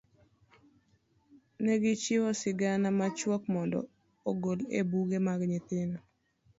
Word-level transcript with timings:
ne 1.63 1.73
gichiwo 1.81 2.29
sigana 2.41 2.87
machuok 2.99 3.43
mondo 3.53 3.79
ogol 4.29 4.59
e 4.79 4.81
buge 4.89 5.17
mag 5.27 5.39
nyithindo. 5.51 5.99